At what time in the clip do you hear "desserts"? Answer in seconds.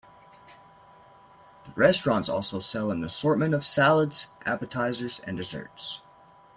5.37-6.01